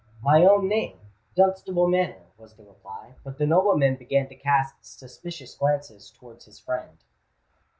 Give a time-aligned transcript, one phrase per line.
[0.23, 6.09] "My own name—Dunstable Manor," was the reply; but the nobleman began to cast suspicious glances
[6.09, 6.97] towards his friend.